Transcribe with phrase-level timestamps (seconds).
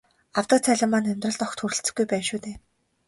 [0.39, 2.55] Авдаг цалин маань амьдралд огт хүрэлцэхгүй байна шүү дээ.